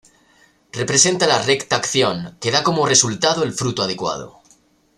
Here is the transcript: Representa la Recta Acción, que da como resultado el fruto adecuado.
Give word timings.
Representa 0.71 1.27
la 1.27 1.37
Recta 1.47 1.75
Acción, 1.75 2.35
que 2.41 2.49
da 2.49 2.63
como 2.63 2.87
resultado 2.87 3.43
el 3.43 3.53
fruto 3.53 3.83
adecuado. 3.83 4.41